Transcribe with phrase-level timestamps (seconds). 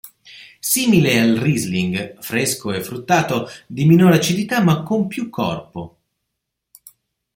[0.59, 5.97] Simile al Riesling, fresco e fruttato, di minor acidità ma con più corpo.